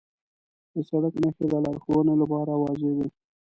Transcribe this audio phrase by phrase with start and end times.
[0.73, 3.07] د سړک نښې د لارښوونې لپاره واضح وي.